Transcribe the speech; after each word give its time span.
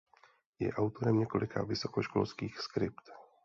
Je 0.59 0.73
autorem 0.73 1.19
několika 1.19 1.63
vysokoškolských 1.63 2.57
skript. 2.59 3.09